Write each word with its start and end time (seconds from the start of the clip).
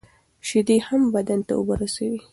شیدې 0.47 0.77
هم 0.87 1.01
بدن 1.15 1.39
ته 1.47 1.51
اوبه 1.57 1.75
رسوي. 1.81 2.19